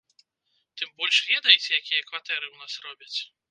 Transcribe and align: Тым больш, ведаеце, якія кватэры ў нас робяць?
Тым 0.81 0.89
больш, 1.01 1.17
ведаеце, 1.33 1.69
якія 1.81 2.01
кватэры 2.09 2.45
ў 2.51 2.55
нас 2.65 2.73
робяць? 2.89 3.15